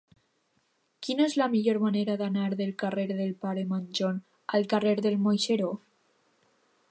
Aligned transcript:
Quina 1.07 1.27
és 1.31 1.35
la 1.41 1.47
millor 1.55 1.77
manera 1.83 2.15
d'anar 2.21 2.47
del 2.63 2.71
carrer 2.83 3.05
del 3.13 3.31
Pare 3.45 3.67
Manjón 3.75 4.19
al 4.59 4.67
carrer 4.75 4.95
del 5.09 5.19
Moixeró? 5.27 5.71